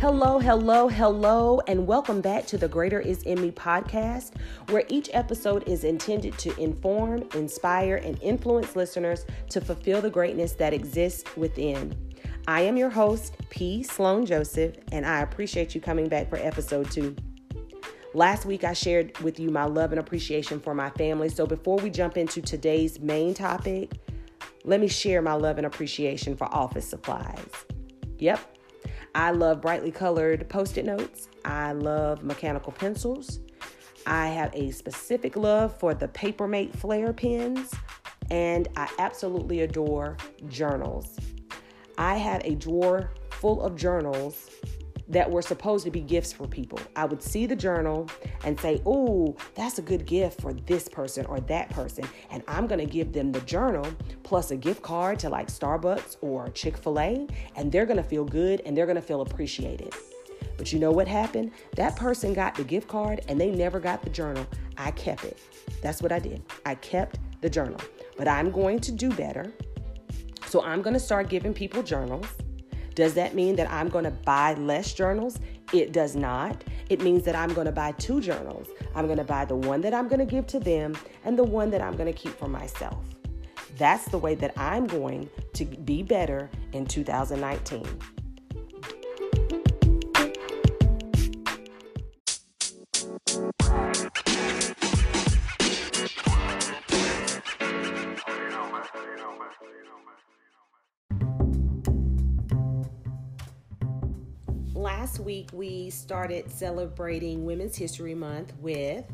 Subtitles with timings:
[0.00, 4.30] Hello, hello, hello, and welcome back to the Greater Is In Me podcast,
[4.68, 10.52] where each episode is intended to inform, inspire, and influence listeners to fulfill the greatness
[10.52, 11.96] that exists within.
[12.46, 13.82] I am your host, P.
[13.82, 17.16] Sloan Joseph, and I appreciate you coming back for episode two.
[18.14, 21.28] Last week, I shared with you my love and appreciation for my family.
[21.28, 23.90] So before we jump into today's main topic,
[24.62, 27.50] let me share my love and appreciation for office supplies.
[28.18, 28.57] Yep,
[29.18, 31.26] I love brightly colored post it notes.
[31.44, 33.40] I love mechanical pencils.
[34.06, 37.74] I have a specific love for the Papermate Flair pens,
[38.30, 40.16] and I absolutely adore
[40.48, 41.18] journals.
[41.98, 44.50] I have a drawer full of journals
[45.08, 46.78] that were supposed to be gifts for people.
[46.96, 48.08] I would see the journal
[48.44, 52.04] and say, Oh, that's a good gift for this person or that person.
[52.30, 53.86] And I'm going to give them the journal
[54.22, 57.26] plus a gift card to like Starbucks or Chick fil A.
[57.56, 59.94] And they're going to feel good and they're going to feel appreciated.
[60.56, 61.52] But you know what happened?
[61.76, 64.46] That person got the gift card and they never got the journal.
[64.76, 65.38] I kept it.
[65.82, 66.42] That's what I did.
[66.66, 67.80] I kept the journal.
[68.16, 69.52] But I'm going to do better.
[70.46, 72.26] So I'm going to start giving people journals.
[72.98, 75.38] Does that mean that I'm going to buy less journals?
[75.72, 76.64] It does not.
[76.90, 78.66] It means that I'm going to buy two journals.
[78.96, 81.44] I'm going to buy the one that I'm going to give to them and the
[81.44, 82.98] one that I'm going to keep for myself.
[83.76, 87.86] That's the way that I'm going to be better in 2019.
[105.52, 109.04] We started celebrating Women's History Month with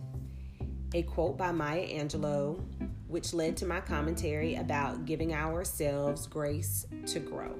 [0.92, 2.62] a quote by Maya Angelou,
[3.08, 7.54] which led to my commentary about giving ourselves grace to grow.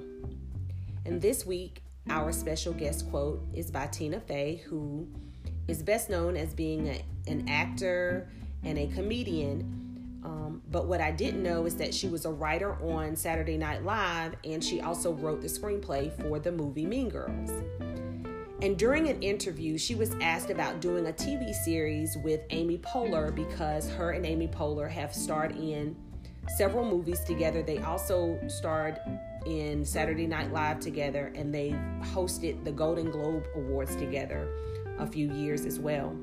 [1.05, 5.07] And this week, our special guest quote is by Tina Fey, who
[5.67, 8.29] is best known as being a, an actor
[8.63, 10.21] and a comedian.
[10.23, 13.83] Um, but what I didn't know is that she was a writer on Saturday Night
[13.83, 17.51] Live and she also wrote the screenplay for the movie Mean Girls.
[18.65, 23.33] And during an interview, she was asked about doing a TV series with Amy Poehler
[23.33, 25.95] because her and Amy Poehler have starred in
[26.57, 27.61] several movies together.
[27.61, 28.99] They also starred
[29.45, 34.49] in Saturday Night Live together and they hosted the Golden Globe Awards together
[34.97, 36.17] a few years as well.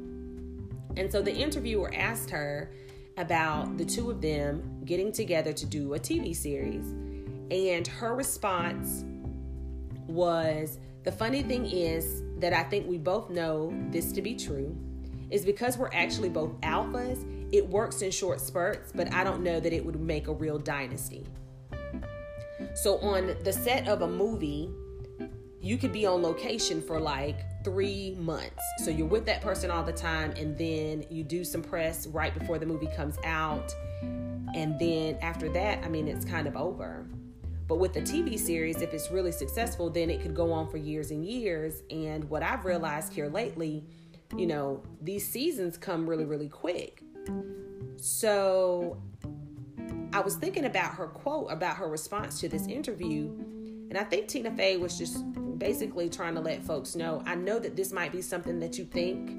[0.96, 2.72] And so the interviewer asked her
[3.18, 6.86] about the two of them getting together to do a TV series.
[7.52, 9.04] And her response
[10.08, 14.76] was, the funny thing is that I think we both know this to be true
[15.30, 19.58] is because we're actually both alphas, it works in short spurts, but I don't know
[19.58, 21.26] that it would make a real dynasty.
[22.74, 24.70] So, on the set of a movie,
[25.60, 28.62] you could be on location for like three months.
[28.78, 32.36] So, you're with that person all the time, and then you do some press right
[32.38, 33.74] before the movie comes out.
[34.54, 37.06] And then after that, I mean, it's kind of over.
[37.72, 40.76] But with the TV series, if it's really successful, then it could go on for
[40.76, 41.82] years and years.
[41.90, 43.86] And what I've realized here lately,
[44.36, 47.02] you know, these seasons come really, really quick.
[47.96, 49.00] So
[50.12, 53.30] I was thinking about her quote, about her response to this interview.
[53.88, 55.24] And I think Tina Fey was just
[55.56, 58.84] basically trying to let folks know I know that this might be something that you
[58.84, 59.30] think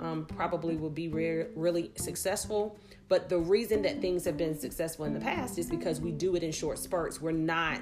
[0.00, 2.78] um, probably will be re- really successful.
[3.08, 6.34] But the reason that things have been successful in the past is because we do
[6.36, 7.20] it in short spurts.
[7.20, 7.80] We're not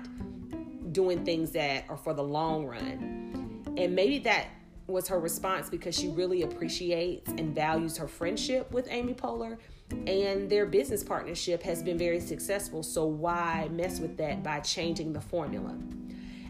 [0.92, 3.62] doing things that are for the long run.
[3.76, 4.48] And maybe that
[4.86, 9.58] was her response because she really appreciates and values her friendship with Amy Poehler
[10.06, 12.82] and their business partnership has been very successful.
[12.82, 15.76] So why mess with that by changing the formula?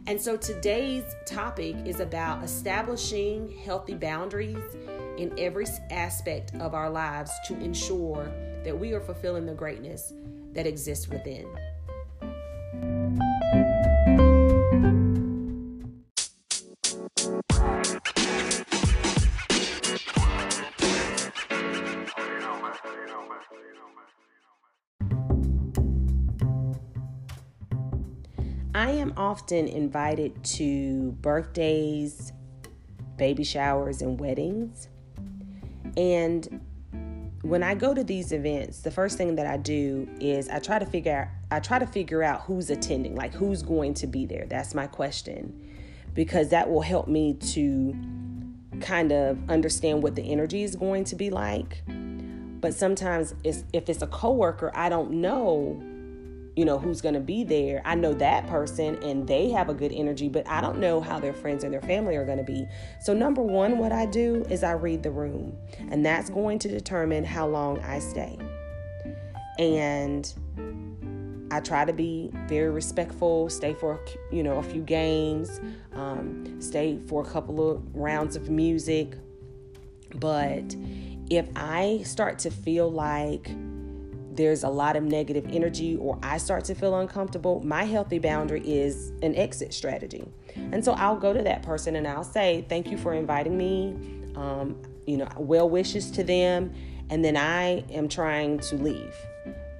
[0.06, 4.56] And so today's topic is about establishing healthy boundaries
[5.18, 8.32] in every aspect of our lives to ensure
[8.64, 10.12] that we are fulfilling the greatness
[10.52, 11.46] that exists within.
[28.74, 32.32] I am often invited to birthdays,
[33.16, 34.88] baby showers, and weddings.
[35.98, 36.60] And
[37.42, 40.78] when I go to these events, the first thing that I do is I try
[40.78, 44.24] to figure out I try to figure out who's attending, like who's going to be
[44.24, 44.46] there.
[44.48, 45.64] That's my question.
[46.14, 47.96] Because that will help me to
[48.80, 51.82] kind of understand what the energy is going to be like.
[51.86, 55.82] But sometimes it's, if it's a coworker, I don't know,
[56.58, 57.80] you know, who's going to be there.
[57.84, 61.20] I know that person and they have a good energy, but I don't know how
[61.20, 62.66] their friends and their family are going to be.
[63.00, 65.56] So, number one, what I do is I read the room,
[65.88, 68.36] and that's going to determine how long I stay.
[69.60, 70.34] And
[71.52, 74.00] I try to be very respectful, stay for
[74.32, 75.60] you know a few games,
[75.92, 79.14] um, stay for a couple of rounds of music.
[80.16, 80.74] But
[81.30, 83.48] if I start to feel like
[84.38, 88.60] there's a lot of negative energy or I start to feel uncomfortable, my healthy boundary
[88.60, 90.28] is an exit strategy.
[90.54, 93.96] And so I'll go to that person and I'll say, Thank you for inviting me.
[94.36, 96.72] Um, you know, well wishes to them.
[97.10, 99.14] And then I am trying to leave.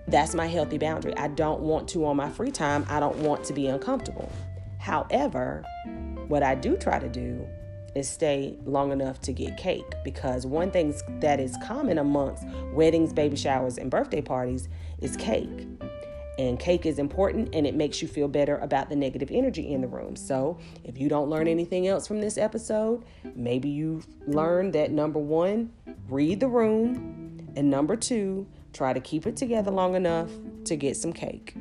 [0.08, 1.16] That's my healthy boundary.
[1.16, 4.32] I don't want to, on my free time, I don't want to be uncomfortable.
[4.78, 5.64] However,
[6.26, 7.46] what I do try to do
[7.98, 13.12] is stay long enough to get cake because one thing that is common amongst weddings,
[13.12, 14.68] baby showers, and birthday parties
[15.00, 15.66] is cake.
[16.38, 19.80] And cake is important and it makes you feel better about the negative energy in
[19.80, 20.14] the room.
[20.14, 23.04] So, if you don't learn anything else from this episode,
[23.34, 25.72] maybe you learned that number one,
[26.08, 30.30] read the room, and number two, try to keep it together long enough
[30.66, 31.56] to get some cake.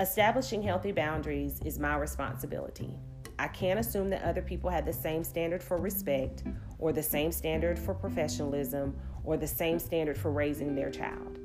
[0.00, 2.96] Establishing healthy boundaries is my responsibility.
[3.38, 6.42] I can't assume that other people have the same standard for respect
[6.78, 11.38] or the same standard for professionalism or the same standard for raising their child.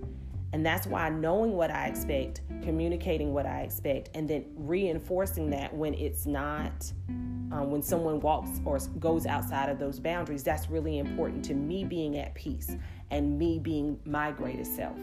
[0.53, 5.75] And that's why knowing what I expect, communicating what I expect, and then reinforcing that
[5.75, 10.99] when it's not, um, when someone walks or goes outside of those boundaries, that's really
[10.99, 12.77] important to me being at peace
[13.11, 14.97] and me being my greatest self.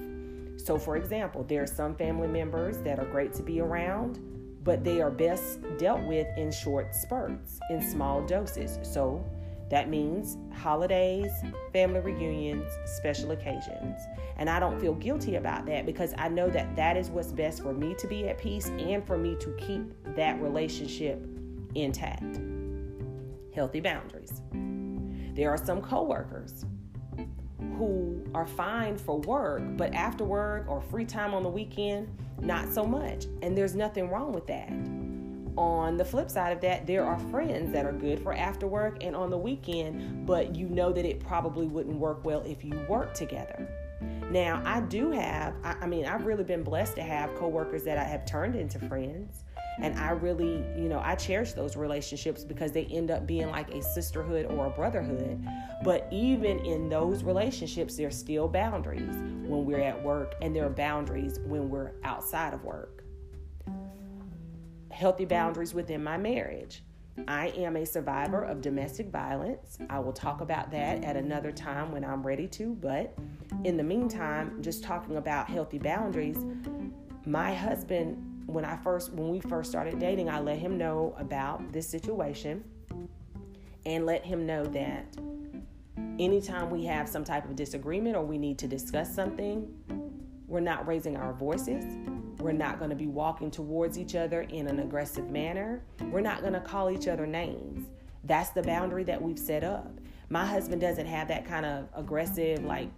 [0.62, 4.20] So, for example, there are some family members that are great to be around,
[4.62, 8.78] but they are best dealt with in short spurts, in small doses.
[8.82, 9.24] So,
[9.70, 11.32] that means holidays,
[11.72, 13.98] family reunions, special occasions.
[14.36, 17.62] And I don't feel guilty about that because I know that that is what's best
[17.62, 19.82] for me to be at peace and for me to keep
[20.14, 21.26] that relationship
[21.74, 22.38] intact.
[23.54, 24.42] Healthy boundaries.
[25.34, 26.66] There are some coworkers
[27.76, 32.08] who are fine for work, but after work or free time on the weekend,
[32.40, 33.26] not so much.
[33.42, 34.72] And there's nothing wrong with that.
[35.56, 39.02] On the flip side of that, there are friends that are good for after work
[39.02, 42.72] and on the weekend, but you know that it probably wouldn't work well if you
[42.88, 43.68] work together.
[44.30, 48.04] Now, I do have, I, mean, I've really been blessed to have coworkers that I
[48.04, 49.44] have turned into friends.
[49.78, 53.70] And I really, you know, I cherish those relationships because they end up being like
[53.70, 55.42] a sisterhood or a brotherhood.
[55.82, 59.16] But even in those relationships, there's still boundaries
[59.46, 63.04] when we're at work, and there are boundaries when we're outside of work.
[64.90, 66.82] Healthy boundaries within my marriage.
[67.28, 69.78] I am a survivor of domestic violence.
[69.90, 73.14] I will talk about that at another time when I'm ready to, but
[73.64, 76.38] in the meantime, just talking about healthy boundaries,
[77.26, 81.72] my husband when I first when we first started dating, I let him know about
[81.72, 82.64] this situation
[83.86, 85.06] and let him know that
[86.18, 89.68] anytime we have some type of disagreement or we need to discuss something,
[90.46, 91.84] we're not raising our voices.
[92.38, 95.82] We're not going to be walking towards each other in an aggressive manner.
[96.00, 97.86] We're not going to call each other names.
[98.24, 99.90] That's the boundary that we've set up.
[100.28, 102.88] My husband doesn't have that kind of aggressive, like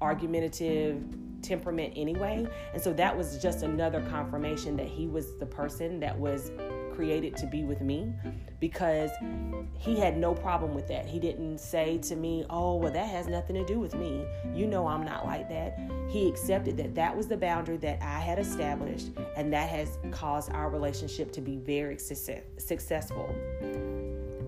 [0.00, 1.02] argumentative
[1.42, 2.46] temperament anyway.
[2.72, 6.50] And so that was just another confirmation that he was the person that was
[6.94, 8.12] created to be with me
[8.60, 9.10] because
[9.78, 11.06] he had no problem with that.
[11.06, 14.26] He didn't say to me, Oh, well, that has nothing to do with me.
[14.54, 15.78] You know, I'm not like that.
[16.08, 20.52] He accepted that that was the boundary that I had established, and that has caused
[20.52, 23.34] our relationship to be very success- successful.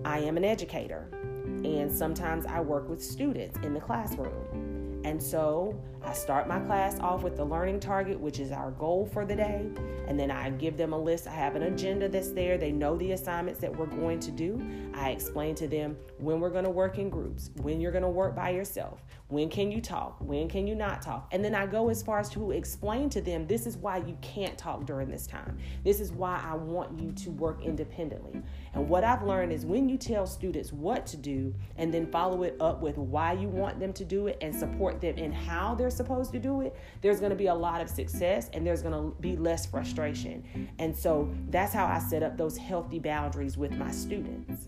[0.05, 5.01] I am an educator, and sometimes I work with students in the classroom.
[5.05, 9.09] And so I start my class off with the learning target, which is our goal
[9.11, 9.69] for the day.
[10.07, 11.27] And then I give them a list.
[11.27, 12.57] I have an agenda that's there.
[12.57, 14.61] They know the assignments that we're going to do.
[14.93, 18.09] I explain to them when we're going to work in groups, when you're going to
[18.09, 21.29] work by yourself, when can you talk, when can you not talk.
[21.31, 24.17] And then I go as far as to explain to them this is why you
[24.21, 25.57] can't talk during this time.
[25.83, 28.41] This is why I want you to work independently.
[28.73, 32.43] And what I've learned is when you tell students what to do and then follow
[32.43, 35.73] it up with why you want them to do it and support them in how
[35.73, 38.81] they're supposed to do it, there's going to be a lot of success and there's
[38.81, 40.69] going to be less frustration.
[40.79, 44.67] And so that's how I set up those healthy boundaries with my students.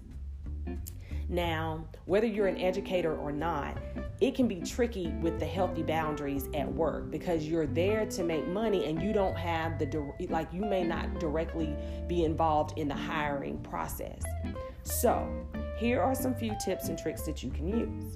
[1.27, 3.77] Now, whether you're an educator or not,
[4.22, 8.48] it can be tricky with the healthy boundaries at work because you're there to make
[8.48, 11.75] money and you don't have the like you may not directly
[12.08, 14.22] be involved in the hiring process.
[14.84, 15.27] So,
[15.77, 18.15] here are some few tips and tricks that you can use.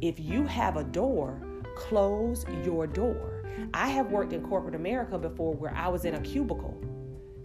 [0.00, 1.40] If you have a door,
[1.76, 3.44] close your door.
[3.72, 6.76] I have worked in corporate America before where I was in a cubicle.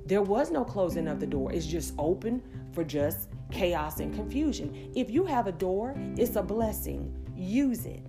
[0.06, 1.52] There was no closing of the door.
[1.52, 2.42] It's just open
[2.74, 4.92] for just chaos and confusion.
[4.96, 7.14] If you have a door, it's a blessing.
[7.36, 8.06] Use it.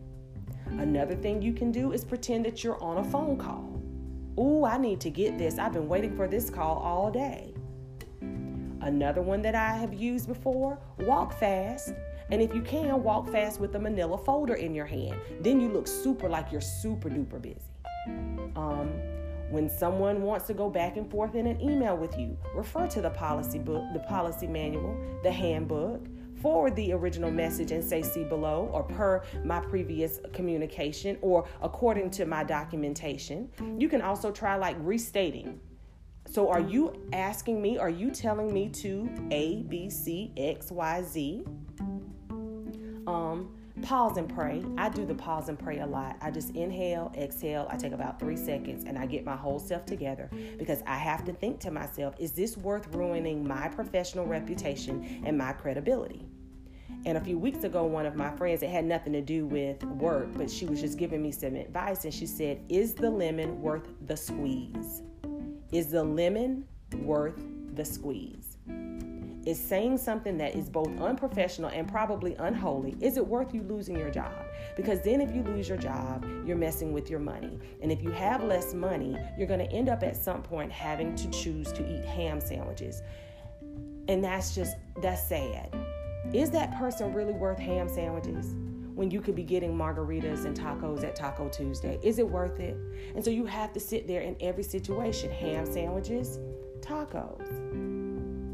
[0.67, 3.81] Another thing you can do is pretend that you're on a phone call.
[4.39, 5.59] Ooh, I need to get this.
[5.59, 7.53] I've been waiting for this call all day.
[8.81, 11.93] Another one that I have used before walk fast.
[12.33, 15.21] And if you can, walk fast with a manila folder in your hand.
[15.43, 17.61] Then you look super like you're super duper busy.
[18.57, 18.91] Um,
[19.51, 23.03] when someone wants to go back and forth in an email with you, refer to
[23.03, 26.07] the policy book, the policy manual, the handbook,
[26.41, 32.09] forward the original message and say see below or per my previous communication or according
[32.13, 33.51] to my documentation.
[33.79, 35.61] You can also try like restating.
[36.31, 41.03] So are you asking me, are you telling me to A, B, C, X, Y,
[41.03, 41.45] Z?
[43.07, 44.63] Um, Pause and pray.
[44.77, 46.17] I do the pause and pray a lot.
[46.21, 47.67] I just inhale, exhale.
[47.71, 51.25] I take about three seconds and I get my whole self together because I have
[51.25, 56.27] to think to myself, is this worth ruining my professional reputation and my credibility?
[57.07, 59.83] And a few weeks ago, one of my friends, it had nothing to do with
[59.83, 62.05] work, but she was just giving me some advice.
[62.05, 65.03] And she said, Is the lemon worth the squeeze?
[65.73, 66.69] Is the lemon
[66.99, 67.43] worth
[67.75, 68.42] the squeeze?
[69.47, 73.99] Is saying something that is both unprofessional and probably unholy, is it worth you losing
[73.99, 74.33] your job?
[74.77, 77.59] Because then, if you lose your job, you're messing with your money.
[77.81, 81.15] And if you have less money, you're going to end up at some point having
[81.17, 83.03] to choose to eat ham sandwiches.
[84.09, 85.75] And that's just, that's sad.
[86.33, 88.55] Is that person really worth ham sandwiches?
[88.95, 91.99] when you could be getting margaritas and tacos at Taco Tuesday?
[92.03, 92.77] Is it worth it?
[93.15, 96.39] And so you have to sit there in every situation ham sandwiches,
[96.81, 97.92] tacos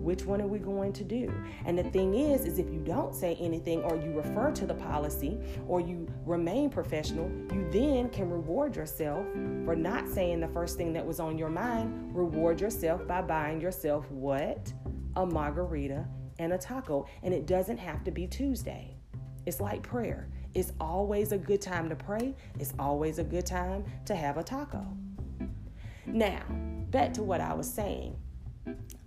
[0.09, 1.31] which one are we going to do?
[1.67, 4.73] And the thing is is if you don't say anything or you refer to the
[4.73, 9.27] policy or you remain professional you then can reward yourself
[9.67, 12.17] for not saying the first thing that was on your mind.
[12.17, 14.73] Reward yourself by buying yourself what?
[15.17, 16.07] A margarita
[16.39, 17.05] and a taco.
[17.23, 18.97] And it doesn't have to be tuesday.
[19.45, 20.31] It's like prayer.
[20.55, 22.35] It's always a good time to pray.
[22.59, 24.87] It's always a good time to have a taco.
[26.07, 26.41] Now
[26.91, 28.17] back to what i was saying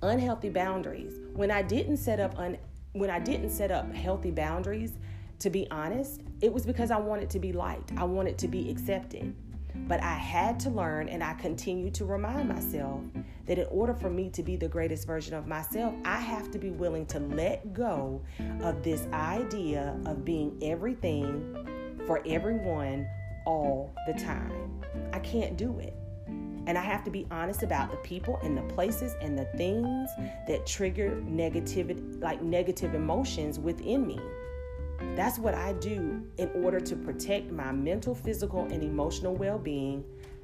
[0.02, 1.20] unhealthy boundaries.
[1.34, 2.58] When I didn't set up un,
[2.94, 4.94] when I didn't set up healthy boundaries,
[5.40, 7.92] to be honest, it was because I wanted to be liked.
[7.98, 9.34] I wanted to be accepted.
[9.88, 13.02] But I had to learn and I continue to remind myself
[13.46, 16.60] that in order for me to be the greatest version of myself, I have to
[16.60, 18.22] be willing to let go
[18.62, 23.08] of this idea of being everything for everyone
[23.46, 24.82] all the time.
[25.14, 25.96] I can't do it.
[26.68, 30.10] And I have to be honest about the people and the places and the things
[30.48, 34.20] that trigger negativity, like negative emotions within me.
[35.16, 40.04] That's what I do in order to protect my mental, physical, and emotional well being.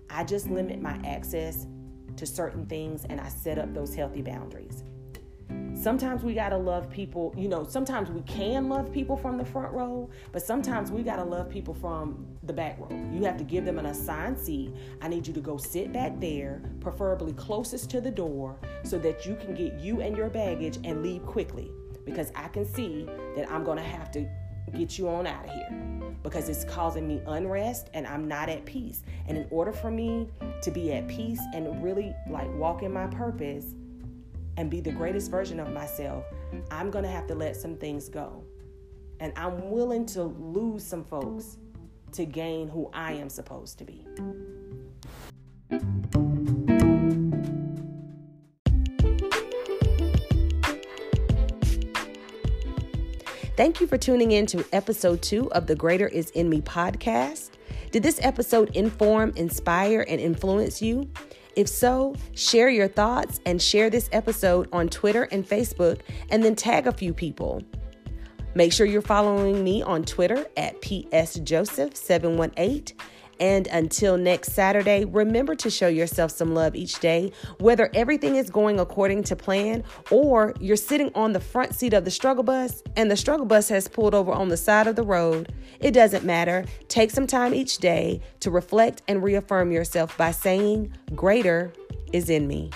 [0.10, 1.68] I just limit my access
[2.16, 4.84] to certain things and I set up those healthy boundaries.
[5.88, 9.46] Sometimes we got to love people, you know, sometimes we can love people from the
[9.46, 12.89] front row, but sometimes we got to love people from the back row.
[13.10, 14.74] You have to give them an assigned seat.
[15.01, 19.25] I need you to go sit back there, preferably closest to the door, so that
[19.25, 21.72] you can get you and your baggage and leave quickly
[22.03, 24.27] because I can see that I'm going to have to
[24.75, 28.65] get you on out of here because it's causing me unrest and I'm not at
[28.65, 29.03] peace.
[29.29, 30.27] And in order for me
[30.63, 33.74] to be at peace and really like walk in my purpose,
[34.58, 36.26] and be the greatest version of myself,
[36.72, 38.44] I'm going to have to let some things go.
[39.20, 41.58] And I'm willing to lose some folks
[42.14, 44.06] to gain who I am supposed to be.
[53.56, 57.52] Thank you for tuning in to episode two of the Greater Is In Me podcast.
[57.92, 61.10] Did this episode inform, inspire, and influence you?
[61.58, 66.56] If so, share your thoughts and share this episode on Twitter and Facebook, and then
[66.56, 67.64] tag a few people.
[68.54, 72.94] Make sure you're following me on Twitter at psjoseph718
[73.39, 78.50] and until next Saturday, remember to show yourself some love each day, whether everything is
[78.50, 82.84] going according to plan or you're sitting on the front seat of the struggle bus
[82.96, 85.53] and the struggle bus has pulled over on the side of the road.
[85.79, 86.65] It doesn't matter.
[86.88, 91.72] Take some time each day to reflect and reaffirm yourself by saying, Greater
[92.13, 92.72] is in me.